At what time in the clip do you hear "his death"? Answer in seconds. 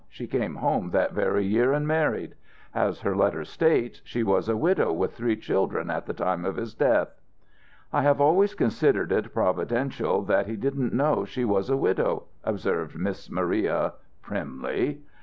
6.55-7.13